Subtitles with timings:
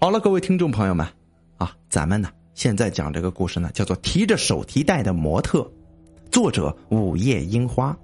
[0.00, 1.04] 好了，各位听众朋友们，
[1.56, 5.58] 啊，咱们呢现在讲这个故事呢，叫做《提着手提袋的模特》，
[6.30, 7.96] 作者午夜樱花。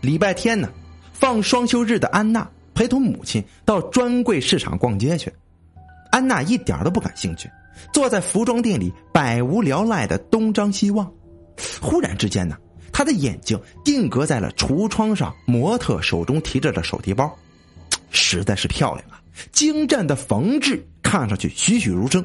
[0.00, 0.70] 礼拜天呢，
[1.12, 5.30] 放双休日的安娜陪同母亲到专柜市场逛街去。
[6.10, 7.50] 安娜一点都不感兴趣，
[7.92, 11.12] 坐在服装店里百无聊赖的东张西望。
[11.82, 12.56] 忽然之间呢。
[12.92, 17.34] 他的眼睛定格在了橱窗上，模特手中提着的手提包，
[18.10, 19.20] 实在是漂亮啊！
[19.52, 22.22] 精湛的缝制看上去栩栩如生。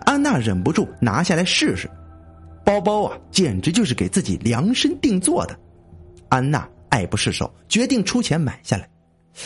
[0.00, 1.88] 安娜忍不住拿下来试试，
[2.64, 5.58] 包包啊，简直就是给自己量身定做的。
[6.28, 8.88] 安娜爱不释手，决定出钱买下来，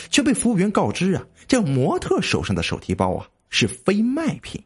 [0.09, 4.63] 却被服务员告知啊，这模特手上的手提包啊是非卖品。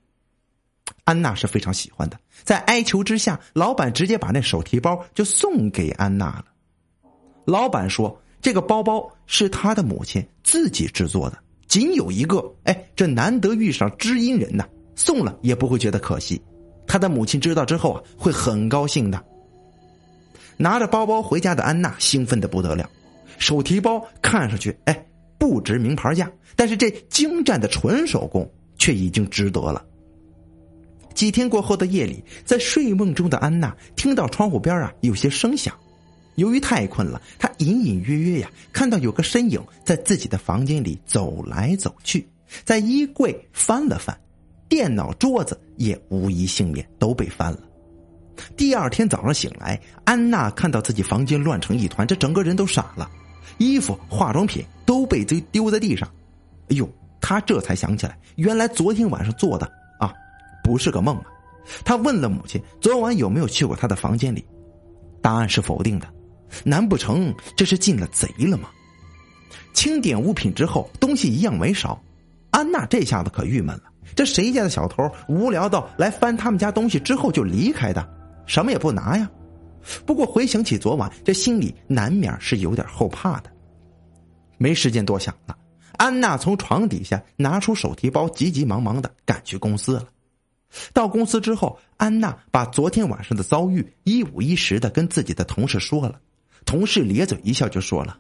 [1.06, 6.46] 安娜是非常喜欢的，在哀求之下，老板直接把那手提包就送给安娜了。
[7.46, 11.38] 老板说：“这个包包是他的母亲自己制作的，
[11.68, 12.44] 仅有一个。
[12.64, 16.42] 哎，这难得遇上知音人呐，送了也不会觉得可惜。
[16.88, 19.24] 他的母亲知道之后啊，会很高兴的。”
[20.58, 22.90] 拿着包包回家的安娜兴奋的不得了，
[23.38, 25.06] 手提包看上去哎
[25.38, 29.86] 不值名牌价，但是这精湛的纯手工却已经值得了。
[31.16, 35.74] 几天过后的夜里，在睡梦中的安娜听到窗户边啊有些声响。
[36.36, 42.28] 由于太困了，她隐隐约约呀看到有个身影在自己的房间里走来走去，
[42.66, 44.16] 在衣柜翻了翻，
[44.68, 47.60] 电脑桌子也无一幸免，都被翻了。
[48.58, 53.10] 第二天早上醒来，安娜看到自己房间乱成一团，这整个人都傻了，
[53.58, 56.06] 衣服、化妆品都被丢丢在地上。
[56.68, 56.90] 哎呦，
[57.22, 59.72] 她这才想起来，原来昨天晚上做的。
[60.66, 61.26] 不是个梦啊！
[61.86, 64.44] 他问了母亲昨晚有没有去过他的房间里，
[65.22, 66.08] 答案是否定的。
[66.64, 68.70] 难不成这是进了贼了吗？
[69.74, 72.02] 清点物品之后，东西一样没少。
[72.50, 73.84] 安娜这下子可郁闷了：
[74.16, 78.08] 这谁家的小偷无聊到来翻他们家东西之后就离开的，
[78.48, 79.30] 什么也不拿呀？
[80.04, 83.52] 不过回想起昨晚，这心里难免是有点后怕的。
[84.58, 85.56] 没时间多想了，
[85.98, 90.08] 安娜从床底下拿出手提包，急急忙忙的赶去公司了。
[90.94, 96.20] 到公司之后，安娜把昨天晚上的遭遇一五一十的跟自己的同事说了。
[96.66, 98.18] 同事咧嘴一笑，就说了：“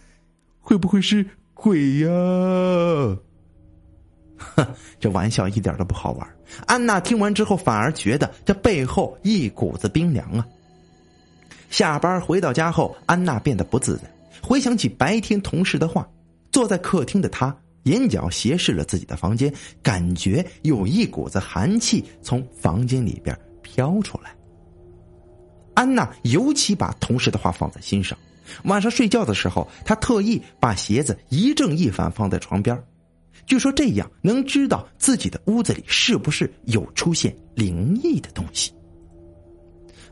[0.60, 2.08] 会不会是鬼呀？”
[4.38, 4.66] 哼，
[4.98, 6.36] 这玩笑一点都不好玩。
[6.66, 10.46] 安娜听完之后，反而觉得这背后一股子冰凉啊。
[11.68, 14.10] 下班回到家后，安娜变得不自在，
[14.42, 16.08] 回想起白天同事的话，
[16.50, 17.56] 坐在客厅的她。
[17.84, 19.52] 眼角斜视了自己的房间，
[19.82, 24.34] 感觉有一股子寒气从房间里边飘出来。
[25.74, 28.18] 安娜尤其把同事的话放在心上，
[28.64, 32.78] 晚上睡觉的时候，她特意把鞋子一正一反放在床边，
[33.46, 38.72] 据说这样能知道自己的屋子里是不是有出现灵异的东西。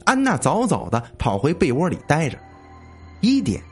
[0.04, 2.38] 安娜早早的跑回被窝里待着，
[3.20, 3.62] 一点，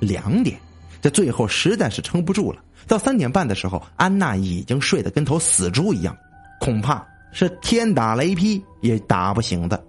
[0.00, 0.60] 两点，
[1.00, 2.62] 这最后实在是撑不住了。
[2.88, 6.16] 到三点半的时候，安娜已经睡得跟头死猪一样，
[6.58, 9.84] 恐怕是天打雷劈也打不醒的。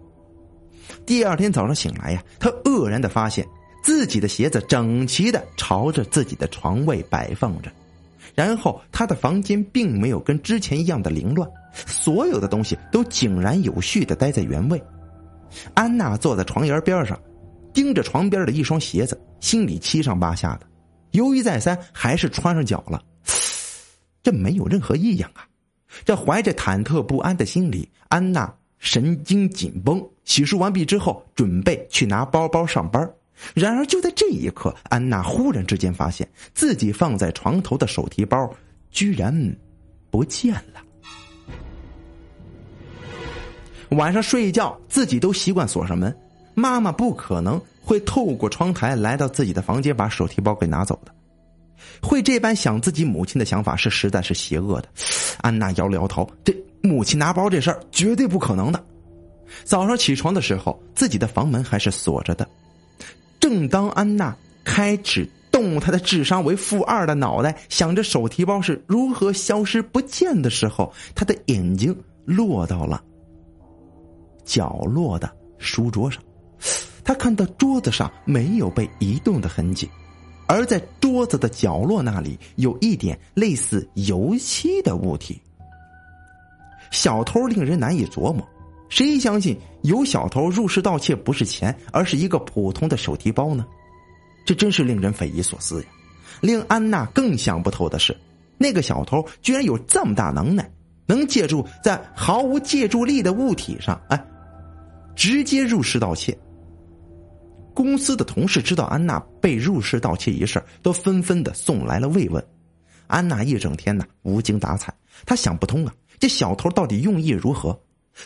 [1.05, 3.47] 第二天早上醒来呀，她愕然的发现
[3.81, 7.71] 自己的鞋子整齐的朝着自己的床位摆放着，
[8.35, 14.81] 然后她的房间并没有跟之前一样的凌乱，所有的东西都井然有序的待在原位。
[15.73, 17.19] 安娜坐在床沿边上，
[17.73, 20.69] 盯着床边的一双鞋子，心里七上八下的。
[21.12, 23.03] 犹豫再三，还是穿上脚了。
[24.22, 25.47] 这没有任何异样啊！
[26.06, 30.06] 这怀着忐忑不安的心理，安娜神经紧绷。
[30.25, 33.09] 洗漱完毕之后，准备去拿包包上班。
[33.56, 38.53] 然而就在这一刻，安娜忽然之间发现自己放在床头的手提包
[38.91, 39.58] 居然
[40.12, 40.84] 不见了。
[43.91, 46.16] 晚上睡觉，自己都习惯锁上门，
[46.59, 47.59] 妈妈不可能。
[47.81, 51.12] 会透过窗台来到自己的房间，把手提包给拿走的。
[52.03, 54.88] 会这般想自己母亲的想法是实在是邪恶的。
[55.41, 58.85] 安娜摇了摇头，这母亲拿包这事儿绝对不可能的。
[59.64, 62.47] 早上起床的时候，自己的房门还是锁着的。
[63.40, 73.03] 正当安娜开始动她的智商为负二的脑袋，想着手提包是如何消失不见的时候，她的眼睛落到了
[74.46, 75.28] 角落的
[75.58, 76.22] 书桌上。
[77.09, 79.90] 他看到桌子上没有被移动的痕迹，
[80.46, 85.41] 而在桌子的角落那里有一点类似油漆的物体。
[86.91, 88.47] 小偷令人难以琢磨，
[88.90, 93.66] 谁相信有小偷入室盗窃不是钱，而是一个普通的手提包呢？
[94.46, 95.88] 这真是令人匪夷所思呀！
[96.41, 98.16] 令安娜更想不透的是，
[98.55, 100.72] 那个小偷居然有这么大能耐，
[101.08, 104.26] 能借助在毫无借助力的物体上，哎，
[105.16, 106.38] 直接入室盗窃。
[107.73, 112.43] 公司的同事知道安娜被入室盗窃一事，都纷纷的送来了慰问。
[113.07, 114.93] 安娜一整天呢无精打采，
[115.25, 117.79] 她想不通啊，这小偷到底用意如何？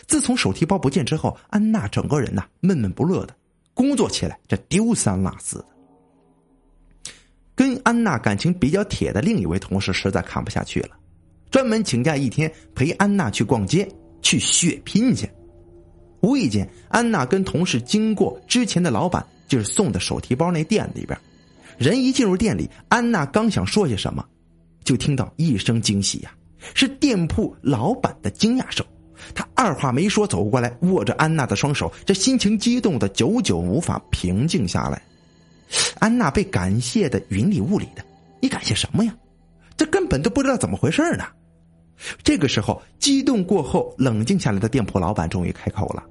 [0.06, 3.36] 自从手提包不见之后，安娜整个人呐闷闷不乐的，
[3.72, 5.66] 工作起来这丢三落四的。
[7.54, 10.90] 跟安娜感情比较铁的另一位同事实在看不下去了，
[11.50, 13.88] 专门请假一天陪安娜去逛街，
[14.20, 15.30] 去血拼去。
[16.20, 21.18] 无意间，安娜跟同事经过之前的老板就是送的手提包那店里边，
[21.78, 24.24] 人一进入店里，安娜刚想说些什么，
[24.84, 26.32] 就听到一声惊喜呀，
[26.74, 28.84] 是店铺老板的惊讶声。
[29.34, 35.00] 他二话没说走过来，握着安娜的双手，这心情激动的久久无法平静下来。
[35.98, 38.04] 安娜被感谢的云里雾里的，
[38.40, 39.14] 你感谢什么呀？
[39.76, 41.24] 这根本都不知道怎么回事呢。
[42.22, 46.04] 这个时候，激动过后冷静下来的店铺老板终于开口了：“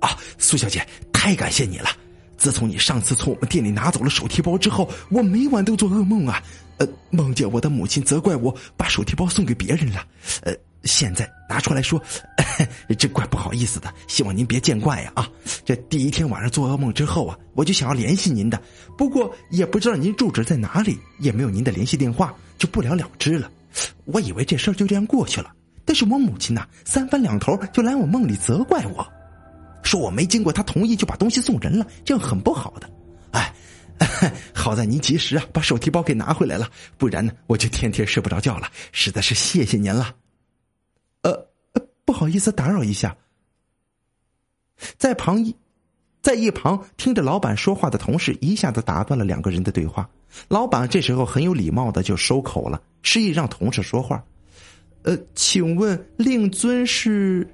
[0.00, 1.88] 啊，苏小姐，太感谢你了！
[2.38, 6.42] 自从你上次从我们店里拿走了手提包之后，我每晚都做噩梦啊，
[6.78, 10.02] 呃，梦见我的母亲责怪我把手提包送给别人了，
[10.42, 10.54] 呃。”
[10.84, 12.00] 现在拿出来说，
[12.96, 15.10] 这怪不好意思的，希望您别见怪呀！
[15.16, 15.28] 啊，
[15.64, 18.62] 这第一天晚上做噩梦之后啊，我就想要联系您的，
[18.96, 23.50] 不过也不知道您住址在哪里，也没有您的联系电话，就不了了之了。
[24.04, 25.52] 我以为这事儿就这样过去了，
[25.84, 29.04] 但是我母亲呐，三番两头就来我梦里责怪我，
[29.88, 32.90] 说我没经过他同意就把东西送人了，这样很不好的。
[33.30, 33.54] 哎，
[34.52, 36.68] 好在您及时啊把手提包给拿回来了，
[36.98, 38.70] 不然呢我就天天睡不着觉了。
[38.92, 40.14] 实在是谢谢您了。
[41.22, 41.48] 呃，
[42.04, 43.16] 不好意思，打扰一下。
[44.98, 45.56] 在旁一，
[46.20, 50.06] 在一旁听着老板说话的同事一下子打断了两个人的对话。
[50.48, 54.22] 老板这时候很有礼貌的就收口了，示意让同事说话。
[55.04, 57.48] 呃，请问令尊是？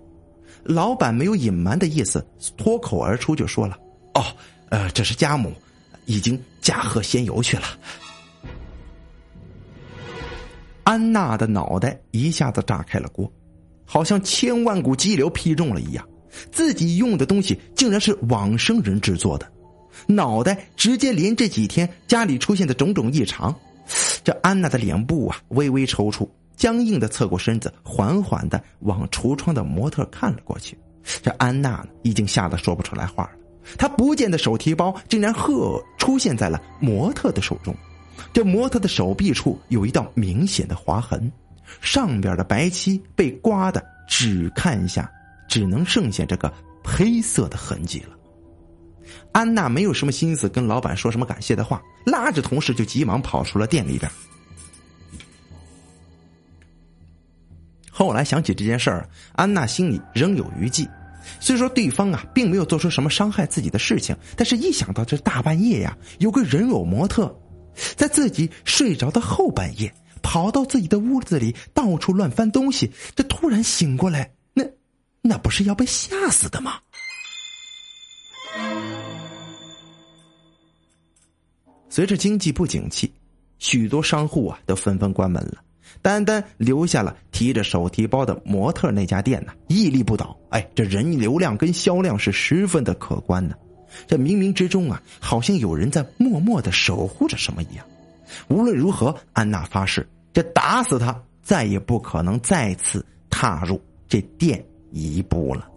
[0.65, 2.25] 老板没有隐瞒的意思，
[2.57, 3.79] 脱口而出就说了
[4.15, 4.25] ：“哦，
[4.71, 5.53] 呃，这是家母，
[6.07, 7.65] 已经驾鹤仙游去了。”
[10.85, 13.31] 安娜的脑袋一下子炸开了锅。
[13.87, 16.09] 好像千万股激流劈中了一样，
[16.51, 19.47] 自己用的东西竟然是往生人制作的，
[20.07, 23.55] 脑袋直接连这几天家里出现的种种异常。
[24.25, 30.79] 这安娜的脸部啊微微抽搐，僵硬的侧过身子，缓缓的往橱窗的模特看了过去。
[31.23, 33.31] 这安娜呢已经吓得说不出来话了，
[33.77, 37.75] 她不见的手提包竟然呵出现在了模特的手中，
[38.33, 41.31] 这模特的手臂处有一道明显的划痕。
[41.81, 45.11] 上边的白漆被刮的，只看一下
[45.49, 46.53] 只能剩下这个
[46.85, 48.17] 黑色的痕迹了。
[49.33, 54.11] 安娜没有什么心思跟老板说什么感谢的话，拉着同事就急忙跑出了店里边。
[58.05, 60.87] 后来想起这件事儿，安娜心里仍有余悸。
[61.41, 67.35] 虽说对方啊并没有做出什么伤害自己的事情，但是一想到这大半夜呀，有个人偶模特
[67.97, 69.91] 在自己睡着的后半夜。
[70.23, 72.91] 跑到自己的屋子里，到处乱翻东西。
[73.15, 74.65] 这突然醒过来，那
[75.21, 76.79] 那不是要被吓死的吗？
[81.91, 83.13] 随着经济不景气，
[83.59, 85.63] 许多商户啊都纷纷关门了，
[86.03, 90.37] 单单留下了提着手提包的模特那家店呢，屹立不倒。
[90.51, 93.55] 哎，这人流量跟销量是十分的可观呢。
[94.07, 97.87] 这冥冥之中啊，好像有人在默默的守护着什么一样。
[98.49, 100.07] 无论如何，安娜发誓。
[100.33, 105.69] 这打死他，再也不可能再次踏入这店一步了。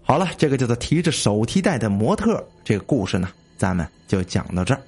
[0.00, 3.28] 好了，这个叫做提着手提袋的模特，这个故事呢，
[3.58, 4.80] 咱们就讲到这儿。